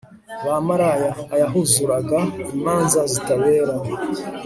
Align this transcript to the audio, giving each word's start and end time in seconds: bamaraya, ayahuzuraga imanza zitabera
bamaraya, 0.45 1.09
ayahuzuraga 1.33 2.19
imanza 2.55 2.99
zitabera 3.11 3.75